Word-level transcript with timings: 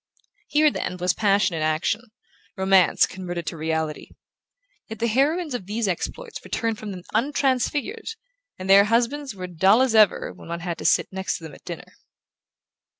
Here, 0.47 0.71
then, 0.71 0.97
was 0.97 1.13
passion 1.13 1.55
in 1.55 1.61
action, 1.61 2.01
romance 2.57 3.05
converted 3.05 3.45
to 3.45 3.55
reality; 3.55 4.09
yet 4.87 4.97
the 4.97 5.05
heroines 5.05 5.53
of 5.53 5.67
these 5.67 5.87
exploits 5.87 6.39
returned 6.43 6.79
from 6.79 6.89
them 6.89 7.03
untransfigured, 7.13 8.15
and 8.57 8.67
their 8.67 8.85
husbands 8.85 9.35
were 9.35 9.43
as 9.45 9.57
dull 9.57 9.83
as 9.83 9.93
ever 9.93 10.33
when 10.33 10.47
one 10.49 10.61
had 10.61 10.79
to 10.79 10.85
sit 10.85 11.07
next 11.13 11.37
to 11.37 11.43
them 11.43 11.53
at 11.53 11.63
dinner. 11.65 11.93